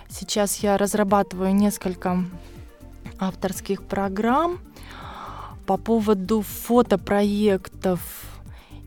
Сейчас 0.08 0.58
я 0.58 0.76
разрабатываю 0.76 1.54
несколько 1.54 2.24
авторских 3.18 3.84
программ. 3.84 4.58
По 5.66 5.76
поводу 5.76 6.42
фотопроектов 6.42 8.00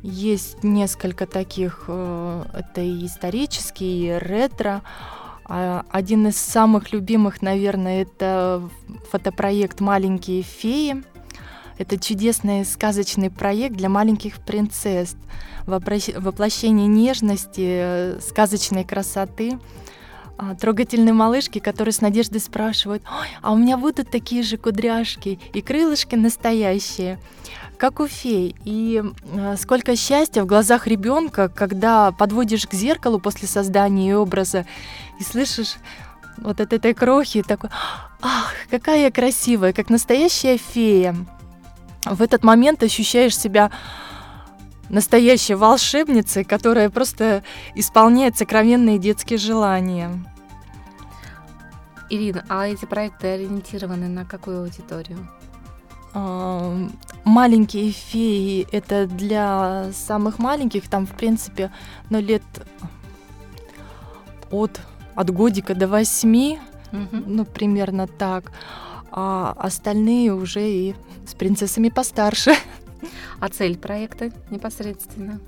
есть 0.02 0.64
несколько 0.64 1.26
таких, 1.26 1.86
э, 1.88 2.44
это 2.54 2.82
и 2.82 3.06
исторические, 3.06 4.18
и 4.18 4.20
ретро. 4.20 4.82
А 5.46 5.86
один 5.90 6.28
из 6.28 6.38
самых 6.38 6.92
любимых, 6.92 7.42
наверное, 7.42 8.02
это 8.02 8.70
фотопроект 9.10 9.80
«Маленькие 9.80 10.42
феи». 10.42 11.04
Это 11.78 11.98
чудесный 11.98 12.66
сказочный 12.66 13.30
проект 13.30 13.76
для 13.76 13.90
маленьких 13.90 14.40
принцесс 14.40 15.16
воплощение 15.66 16.88
нежности, 16.88 18.20
сказочной 18.22 18.84
красоты. 18.84 19.60
А, 20.36 20.56
трогательные 20.56 21.14
малышки, 21.14 21.60
которые 21.60 21.94
с 21.94 22.02
надеждой 22.02 22.40
спрашивают, 22.40 23.04
Ой, 23.08 23.28
а 23.42 23.52
у 23.54 23.56
меня 23.56 23.78
будут 23.78 24.10
такие 24.10 24.42
же 24.42 24.58
кудряшки 24.58 25.40
и 25.54 25.62
крылышки 25.62 26.16
настоящие, 26.16 27.20
как 27.78 28.00
у 28.00 28.08
фей. 28.08 28.56
И 28.66 29.04
а, 29.38 29.56
сколько 29.58 29.96
счастья 29.96 30.42
в 30.42 30.48
глазах 30.48 30.88
ребенка, 30.88 31.50
когда 31.50 32.12
подводишь 32.12 32.66
к 32.66 32.74
зеркалу 32.74 33.20
после 33.20 33.48
создания 33.48 34.18
образа 34.18 34.66
и 35.20 35.24
слышишь 35.24 35.76
вот 36.38 36.60
от 36.60 36.74
этой 36.74 36.96
крохи 36.96 37.44
такой, 37.44 37.70
ах, 38.22 38.54
какая 38.72 39.04
я 39.04 39.12
красивая, 39.12 39.72
как 39.72 39.90
настоящая 39.90 40.58
фея. 40.58 41.16
В 42.06 42.22
этот 42.22 42.44
момент 42.44 42.84
ощущаешь 42.84 43.38
себя 43.38 43.72
настоящей 44.90 45.56
волшебницей, 45.56 46.44
которая 46.44 46.90
просто 46.90 47.44
исполняет 47.76 48.38
сокровенные 48.38 49.00
детские 49.00 49.40
желания. 49.40 50.12
Ирина, 52.10 52.46
а 52.50 52.68
эти 52.68 52.86
проекты 52.86 53.28
ориентированы 53.28 54.08
на 54.08 54.26
какую 54.26 54.62
аудиторию? 54.62 55.28
Маленькие 57.24 57.92
феи 57.92 58.68
это 58.72 59.08
для 59.08 59.88
самых 59.94 60.38
маленьких, 60.38 60.88
там, 60.88 61.08
в 61.08 61.12
принципе, 61.12 61.72
ну, 62.12 62.20
лет 62.20 62.44
от, 64.52 64.80
от 65.16 65.30
годика 65.32 65.74
до 65.74 65.88
восьми, 65.88 66.60
угу. 66.92 67.24
ну, 67.26 67.46
примерно 67.46 68.06
так. 68.06 68.52
А 69.16 69.54
остальные 69.58 70.34
уже 70.34 70.68
и 70.68 70.96
с 71.28 71.36
принцессами 71.36 71.90
постарше. 71.90 72.54
А 73.40 73.50
цель 73.50 73.78
проекта 73.78 74.32
непосредственно? 74.50 75.40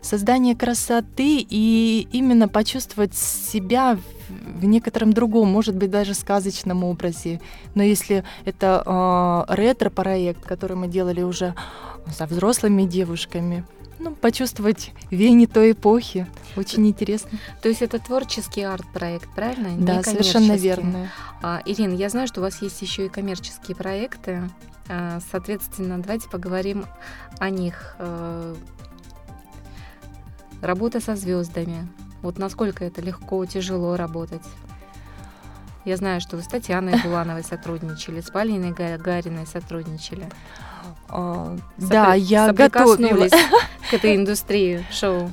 Создание 0.00 0.56
красоты 0.56 1.46
и 1.48 2.08
именно 2.10 2.48
почувствовать 2.48 3.14
себя 3.14 3.96
в 4.28 4.64
некотором 4.64 5.12
другом, 5.12 5.48
может 5.48 5.76
быть, 5.76 5.90
даже 5.90 6.14
сказочном 6.14 6.82
образе. 6.82 7.40
Но 7.74 7.82
если 7.82 8.24
это 8.44 8.82
э, 9.48 9.54
ретро-проект, 9.54 10.44
который 10.44 10.76
мы 10.76 10.88
делали 10.88 11.22
уже 11.22 11.54
со 12.10 12.26
взрослыми 12.26 12.84
девушками, 12.84 13.64
ну, 14.00 14.14
почувствовать 14.14 14.92
веяние 15.10 15.46
той 15.46 15.72
эпохи. 15.72 16.26
Очень 16.56 16.88
интересно. 16.88 17.38
То 17.62 17.68
есть 17.68 17.82
это 17.82 17.98
творческий 17.98 18.62
арт-проект, 18.62 19.32
правильно? 19.34 19.76
Да, 19.78 20.02
совершенно 20.02 20.52
верно. 20.52 21.10
А, 21.42 21.62
Ирина, 21.66 21.92
я 21.92 22.08
знаю, 22.08 22.26
что 22.26 22.40
у 22.40 22.42
вас 22.42 22.60
есть 22.62 22.80
еще 22.82 23.06
и 23.06 23.08
коммерческие 23.08 23.76
проекты. 23.76 24.42
А, 24.88 25.20
соответственно, 25.30 26.00
давайте 26.00 26.28
поговорим 26.28 26.86
о 27.38 27.50
них. 27.50 27.94
Э, 27.98 28.54
работа 30.62 31.00
со 31.00 31.14
звездами. 31.14 31.86
Вот 32.22 32.38
насколько 32.38 32.84
это 32.84 33.00
легко, 33.00 33.44
тяжело 33.46 33.96
работать. 33.96 34.42
Я 35.84 35.96
знаю, 35.96 36.20
что 36.20 36.36
вы 36.36 36.42
с 36.42 36.46
Татьяной 36.46 37.00
Булановой 37.02 37.42
сотрудничали, 37.42 38.20
с 38.20 38.30
Полиной 38.30 38.72
Гариной 38.72 39.46
сотрудничали. 39.46 40.28
А, 41.08 41.56
да, 41.78 42.14
я 42.14 42.52
готовила 42.52 43.28
к 43.90 43.94
этой 43.94 44.16
индустрии 44.16 44.84
шоу. 44.90 45.30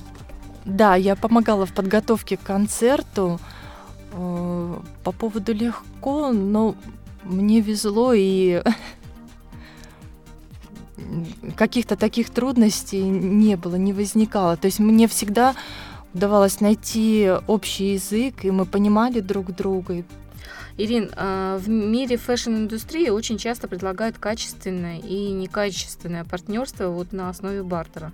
Да, 0.65 0.95
я 0.95 1.15
помогала 1.15 1.65
в 1.65 1.73
подготовке 1.73 2.37
к 2.37 2.43
концерту. 2.43 3.39
Э, 4.13 4.79
по 5.03 5.11
поводу 5.11 5.53
легко, 5.53 6.31
но 6.31 6.75
мне 7.23 7.61
везло 7.61 8.13
и 8.13 8.63
каких-то 11.55 11.95
таких 11.95 12.29
трудностей 12.29 13.03
не 13.03 13.55
было, 13.55 13.75
не 13.75 13.93
возникало. 13.93 14.57
То 14.57 14.65
есть 14.65 14.79
мне 14.79 15.07
всегда 15.07 15.55
удавалось 16.13 16.61
найти 16.61 17.31
общий 17.47 17.93
язык, 17.93 18.45
и 18.45 18.51
мы 18.51 18.65
понимали 18.65 19.19
друг 19.19 19.55
друга. 19.55 20.03
Ирин, 20.77 21.11
а, 21.15 21.57
в 21.57 21.67
мире 21.69 22.17
fashion-индустрии 22.17 23.09
очень 23.09 23.39
часто 23.39 23.67
предлагают 23.67 24.19
качественное 24.19 24.99
и 24.99 25.31
некачественное 25.31 26.23
партнерство 26.23 26.89
вот 26.89 27.13
на 27.13 27.29
основе 27.29 27.63
бартера. 27.63 28.11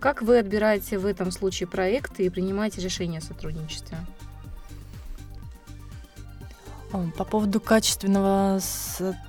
Как 0.00 0.22
вы 0.22 0.38
отбираете 0.38 0.96
в 0.96 1.04
этом 1.04 1.30
случае 1.30 1.66
проекты 1.66 2.24
и 2.24 2.30
принимаете 2.30 2.80
решения 2.80 3.18
о 3.18 3.20
сотрудничестве? 3.20 3.98
По 6.90 7.24
поводу 7.24 7.60
качественного 7.60 8.58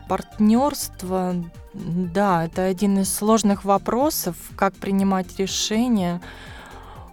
партнерства, 0.07 1.35
да, 1.73 2.45
это 2.45 2.63
один 2.63 2.99
из 2.99 3.13
сложных 3.13 3.65
вопросов, 3.65 4.37
как 4.55 4.73
принимать 4.75 5.37
решения. 5.37 6.21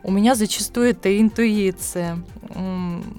У 0.07 0.13
меня 0.13 0.37
зачастую 0.37 0.91
это 0.91 1.21
интуиция. 1.21 2.23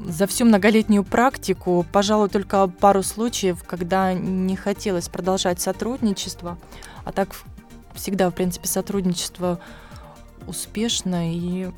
За 0.07 0.25
всю 0.25 0.45
многолетнюю 0.45 1.03
практику, 1.03 1.85
пожалуй, 1.91 2.29
только 2.29 2.65
пару 2.67 3.03
случаев, 3.03 3.61
когда 3.65 4.13
не 4.13 4.55
хотелось 4.55 5.09
продолжать 5.09 5.59
сотрудничество, 5.59 6.57
а 7.03 7.11
так 7.11 7.35
всегда, 7.93 8.29
в 8.29 8.33
принципе, 8.33 8.69
сотрудничество 8.69 9.59
успешно 10.47 11.29
и 11.35 11.69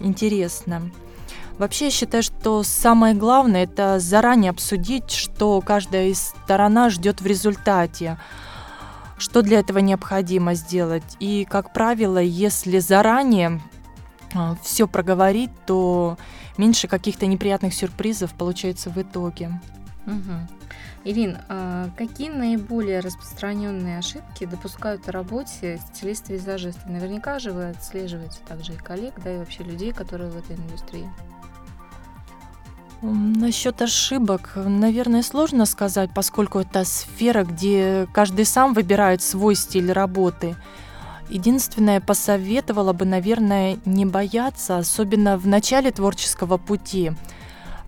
интересно. 0.00 0.90
Вообще 1.56 1.86
я 1.86 1.90
считаю, 1.90 2.22
что 2.22 2.62
самое 2.62 3.14
главное 3.14 3.64
это 3.64 3.98
заранее 4.00 4.50
обсудить, 4.50 5.10
что 5.12 5.62
каждая 5.62 6.08
из 6.08 6.34
сторона 6.44 6.90
ждет 6.90 7.22
в 7.22 7.26
результате, 7.26 8.18
что 9.16 9.40
для 9.40 9.60
этого 9.60 9.78
необходимо 9.78 10.52
сделать. 10.52 11.16
И, 11.20 11.46
как 11.48 11.72
правило, 11.72 12.18
если 12.18 12.80
заранее 12.80 13.62
все 14.62 14.86
проговорить, 14.86 15.50
то 15.66 16.18
меньше 16.56 16.88
каких-то 16.88 17.26
неприятных 17.26 17.74
сюрпризов 17.74 18.32
получается 18.34 18.90
в 18.90 18.98
итоге. 18.98 19.60
Угу. 20.06 20.48
Ирин, 21.04 21.38
а 21.48 21.88
какие 21.96 22.28
наиболее 22.28 23.00
распространенные 23.00 23.98
ошибки 23.98 24.44
допускают 24.44 25.06
в 25.06 25.10
работе 25.10 25.80
стилисты-визажисты? 25.88 26.88
Наверняка 26.88 27.38
же 27.38 27.52
вы 27.52 27.70
отслеживаете 27.70 28.40
также 28.46 28.74
и 28.74 28.76
коллег, 28.76 29.14
да, 29.24 29.34
и 29.34 29.38
вообще 29.38 29.62
людей, 29.62 29.92
которые 29.92 30.30
в 30.30 30.36
этой 30.36 30.56
индустрии. 30.56 31.08
Насчет 33.02 33.80
ошибок, 33.80 34.52
наверное, 34.56 35.22
сложно 35.22 35.64
сказать, 35.64 36.10
поскольку 36.14 36.58
это 36.58 36.84
сфера, 36.84 37.44
где 37.44 38.06
каждый 38.12 38.44
сам 38.44 38.74
выбирает 38.74 39.22
свой 39.22 39.54
стиль 39.54 39.90
работы. 39.90 40.54
Единственное, 41.30 42.00
посоветовала 42.00 42.92
бы, 42.92 43.04
наверное, 43.04 43.78
не 43.84 44.04
бояться, 44.04 44.78
особенно 44.78 45.38
в 45.38 45.46
начале 45.46 45.92
творческого 45.92 46.58
пути, 46.58 47.12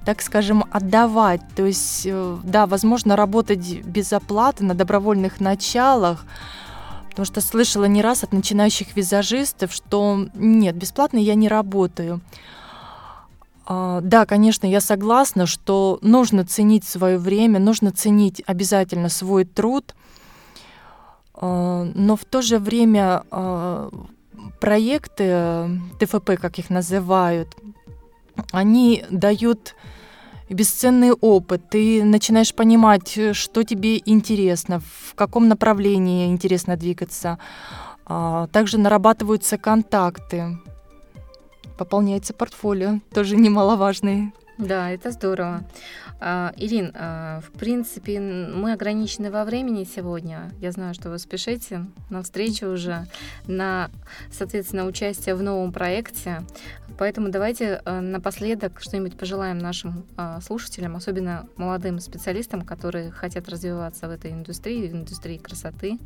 так 0.04 0.22
скажем, 0.22 0.64
отдавать. 0.70 1.40
То 1.56 1.66
есть, 1.66 2.02
э, 2.06 2.38
да, 2.44 2.66
возможно, 2.66 3.16
работать 3.16 3.84
без 3.84 4.12
оплаты 4.12 4.64
на 4.64 4.74
добровольных 4.74 5.40
началах, 5.40 6.24
потому 7.10 7.26
что 7.26 7.40
слышала 7.40 7.86
не 7.86 8.00
раз 8.00 8.22
от 8.22 8.32
начинающих 8.32 8.94
визажистов, 8.94 9.72
что 9.72 10.28
нет, 10.34 10.76
бесплатно 10.76 11.18
я 11.18 11.34
не 11.34 11.48
работаю. 11.48 12.20
А, 13.66 14.00
да, 14.02 14.24
конечно, 14.24 14.66
я 14.66 14.80
согласна, 14.80 15.46
что 15.46 15.98
нужно 16.00 16.44
ценить 16.44 16.84
свое 16.84 17.18
время, 17.18 17.58
нужно 17.58 17.90
ценить 17.90 18.40
обязательно 18.46 19.08
свой 19.08 19.44
труд, 19.44 19.94
но 21.42 22.16
в 22.16 22.24
то 22.24 22.40
же 22.40 22.58
время 22.58 23.24
а, 23.30 23.90
проекты 24.60 25.68
ТФП, 25.98 26.38
как 26.40 26.58
их 26.58 26.70
называют, 26.70 27.48
они 28.52 29.04
дают 29.10 29.74
бесценный 30.48 31.12
опыт. 31.12 31.68
Ты 31.68 32.04
начинаешь 32.04 32.54
понимать, 32.54 33.18
что 33.32 33.64
тебе 33.64 34.00
интересно, 34.04 34.80
в 34.80 35.14
каком 35.14 35.48
направлении 35.48 36.30
интересно 36.30 36.76
двигаться. 36.76 37.38
Также 38.06 38.78
нарабатываются 38.78 39.58
контакты 39.58 40.58
пополняется 41.82 42.32
портфолио, 42.32 43.00
тоже 43.12 43.36
немаловажный. 43.36 44.32
Да, 44.58 44.90
это 44.90 45.10
здорово. 45.10 45.64
А, 46.24 46.52
Ирин, 46.56 46.92
а, 46.94 47.40
в 47.40 47.50
принципе, 47.58 48.20
мы 48.20 48.74
ограничены 48.74 49.28
во 49.28 49.44
времени 49.44 49.82
сегодня. 49.82 50.52
Я 50.60 50.70
знаю, 50.70 50.94
что 50.94 51.10
вы 51.10 51.18
спешите 51.18 51.86
на 52.10 52.22
встречу 52.22 52.68
уже, 52.68 53.08
на, 53.48 53.90
соответственно, 54.30 54.86
участие 54.86 55.34
в 55.34 55.42
новом 55.42 55.72
проекте. 55.72 56.44
Поэтому 56.96 57.28
давайте 57.30 57.82
а, 57.84 58.00
напоследок 58.00 58.80
что-нибудь 58.80 59.18
пожелаем 59.18 59.58
нашим 59.58 60.04
слушателям, 60.46 60.94
особенно 60.94 61.48
молодым 61.56 61.98
специалистам, 61.98 62.62
которые 62.62 63.10
хотят 63.10 63.48
развиваться 63.48 64.06
в 64.06 64.12
этой 64.12 64.30
индустрии, 64.30 64.86
в 64.86 64.92
индустрии 64.92 65.38
красоты. 65.38 65.98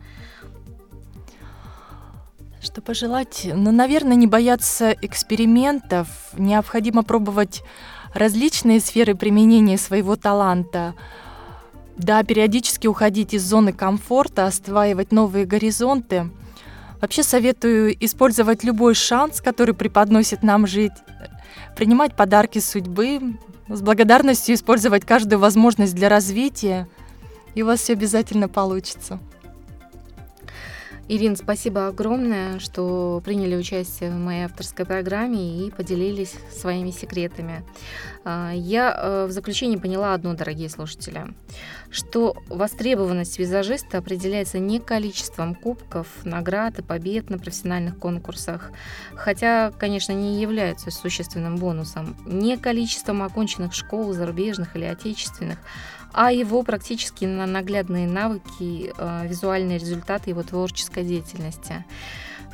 Что 2.62 2.80
пожелать? 2.80 3.46
Ну, 3.52 3.70
наверное, 3.70 4.16
не 4.16 4.26
бояться 4.26 4.92
экспериментов. 5.02 6.08
Необходимо 6.38 7.02
пробовать 7.02 7.62
различные 8.16 8.80
сферы 8.80 9.14
применения 9.14 9.76
своего 9.76 10.16
таланта. 10.16 10.94
Да, 11.96 12.22
периодически 12.22 12.86
уходить 12.86 13.34
из 13.34 13.44
зоны 13.44 13.72
комфорта, 13.72 14.46
осваивать 14.46 15.12
новые 15.12 15.44
горизонты. 15.44 16.30
Вообще 17.00 17.22
советую 17.22 17.94
использовать 18.04 18.64
любой 18.64 18.94
шанс, 18.94 19.40
который 19.40 19.74
преподносит 19.74 20.42
нам 20.42 20.66
жить, 20.66 20.92
принимать 21.76 22.16
подарки 22.16 22.58
судьбы, 22.58 23.38
с 23.68 23.82
благодарностью 23.82 24.54
использовать 24.54 25.04
каждую 25.04 25.38
возможность 25.38 25.94
для 25.94 26.08
развития, 26.08 26.88
и 27.54 27.62
у 27.62 27.66
вас 27.66 27.80
все 27.80 27.92
обязательно 27.94 28.48
получится. 28.48 29.18
Ирин, 31.08 31.36
спасибо 31.36 31.86
огромное, 31.86 32.58
что 32.58 33.22
приняли 33.24 33.54
участие 33.54 34.10
в 34.10 34.14
моей 34.14 34.44
авторской 34.44 34.84
программе 34.84 35.64
и 35.64 35.70
поделились 35.70 36.34
своими 36.50 36.90
секретами. 36.90 37.64
А, 38.24 38.50
я 38.52 38.92
э, 38.92 39.26
в 39.26 39.30
заключение 39.30 39.78
поняла 39.78 40.14
одно, 40.14 40.34
дорогие 40.34 40.68
слушатели, 40.68 41.28
что 41.90 42.36
востребованность 42.48 43.38
визажиста 43.38 43.98
определяется 43.98 44.58
не 44.58 44.80
количеством 44.80 45.54
кубков, 45.54 46.08
наград 46.24 46.80
и 46.80 46.82
побед 46.82 47.30
на 47.30 47.38
профессиональных 47.38 47.96
конкурсах, 48.00 48.72
хотя, 49.14 49.70
конечно, 49.78 50.10
не 50.10 50.42
являются 50.42 50.90
существенным 50.90 51.54
бонусом, 51.54 52.16
не 52.26 52.56
количеством 52.56 53.22
оконченных 53.22 53.74
школ 53.74 54.12
зарубежных 54.12 54.74
или 54.74 54.84
отечественных, 54.84 55.58
а 56.16 56.32
его 56.32 56.62
практически 56.62 57.26
на 57.26 57.44
наглядные 57.46 58.08
навыки, 58.08 58.90
э, 58.96 59.26
визуальные 59.28 59.76
результаты 59.76 60.30
его 60.30 60.42
творческой 60.42 61.04
деятельности. 61.04 61.84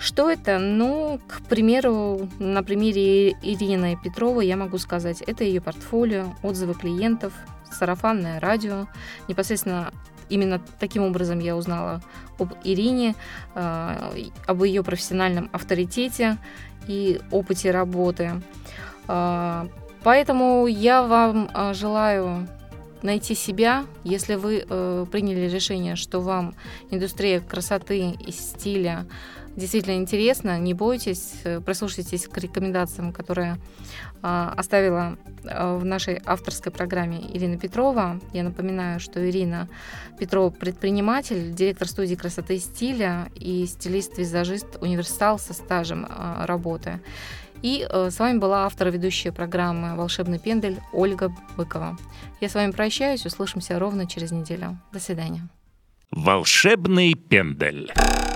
Что 0.00 0.28
это? 0.28 0.58
Ну, 0.58 1.20
к 1.28 1.42
примеру, 1.42 2.28
на 2.40 2.64
примере 2.64 3.30
Ирины 3.40 3.96
Петровой 4.02 4.48
я 4.48 4.56
могу 4.56 4.78
сказать, 4.78 5.22
это 5.22 5.44
ее 5.44 5.60
портфолио, 5.60 6.34
отзывы 6.42 6.74
клиентов, 6.74 7.32
сарафанное 7.70 8.40
радио. 8.40 8.88
Непосредственно 9.28 9.92
именно 10.28 10.60
таким 10.80 11.04
образом 11.04 11.38
я 11.38 11.56
узнала 11.56 12.02
об 12.40 12.54
Ирине, 12.64 13.14
э, 13.54 14.24
об 14.44 14.64
ее 14.64 14.82
профессиональном 14.82 15.48
авторитете 15.52 16.36
и 16.88 17.20
опыте 17.30 17.70
работы. 17.70 18.42
Э, 19.06 19.68
поэтому 20.02 20.66
я 20.66 21.04
вам 21.04 21.48
желаю 21.74 22.48
найти 23.02 23.34
себя, 23.34 23.86
если 24.04 24.34
вы 24.34 24.64
э, 24.68 25.06
приняли 25.10 25.48
решение, 25.48 25.96
что 25.96 26.20
вам 26.20 26.54
индустрия 26.90 27.40
красоты 27.40 28.10
и 28.10 28.32
стиля 28.32 29.06
действительно 29.56 29.96
интересна, 29.96 30.58
не 30.58 30.74
бойтесь, 30.74 31.34
э, 31.44 31.60
прислушайтесь 31.60 32.26
к 32.26 32.38
рекомендациям, 32.38 33.12
которые 33.12 33.58
э, 34.22 34.52
оставила 34.56 35.18
э, 35.44 35.76
в 35.76 35.84
нашей 35.84 36.20
авторской 36.24 36.72
программе 36.72 37.20
Ирина 37.32 37.58
Петрова. 37.58 38.20
Я 38.32 38.44
напоминаю, 38.44 39.00
что 39.00 39.28
Ирина 39.28 39.68
Петрова 40.18 40.50
предприниматель, 40.50 41.52
директор 41.52 41.88
студии 41.88 42.14
красоты 42.14 42.56
и 42.56 42.58
стиля 42.58 43.28
и 43.34 43.66
стилист-визажист 43.66 44.78
универсал 44.80 45.38
со 45.38 45.52
стажем 45.52 46.06
э, 46.06 46.44
работы. 46.46 47.00
И 47.62 47.86
э, 47.88 48.10
с 48.10 48.18
вами 48.18 48.38
была 48.38 48.66
автор 48.66 48.90
ведущая 48.90 49.32
программы 49.32 49.96
«Волшебный 49.96 50.38
пендель» 50.38 50.80
Ольга 50.92 51.32
Быкова. 51.56 51.96
Я 52.40 52.48
с 52.48 52.54
вами 52.54 52.72
прощаюсь, 52.72 53.24
услышимся 53.24 53.78
ровно 53.78 54.06
через 54.06 54.32
неделю. 54.32 54.78
До 54.92 55.00
свидания. 55.00 55.48
«Волшебный 56.10 57.14
пендель» 57.14 57.90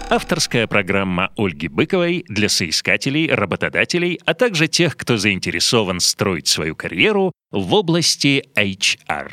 Авторская 0.09 0.69
программа 0.69 1.33
Ольги 1.37 1.67
Быковой 1.67 2.25
для 2.29 2.49
соискателей, 2.49 3.29
работодателей, 3.29 4.21
а 4.25 4.35
также 4.35 4.69
тех, 4.69 4.97
кто 4.97 5.17
заинтересован 5.17 5.99
строить 5.99 6.47
свою 6.47 6.77
карьеру 6.77 7.33
в 7.51 7.75
области 7.75 8.45
HR. 8.55 9.33